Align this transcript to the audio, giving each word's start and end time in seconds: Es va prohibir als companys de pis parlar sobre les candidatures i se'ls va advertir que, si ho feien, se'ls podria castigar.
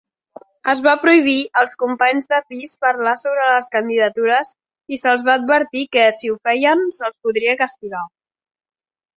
Es 0.71 0.79
va 0.85 0.93
prohibir 1.01 1.35
als 1.61 1.75
companys 1.83 2.31
de 2.33 2.39
pis 2.53 2.73
parlar 2.87 3.13
sobre 3.23 3.45
les 3.51 3.69
candidatures 3.77 4.51
i 4.97 5.01
se'ls 5.03 5.27
va 5.31 5.37
advertir 5.43 5.87
que, 5.99 6.09
si 6.23 6.33
ho 6.33 6.39
feien, 6.51 6.85
se'ls 7.01 7.19
podria 7.29 7.59
castigar. 7.65 8.05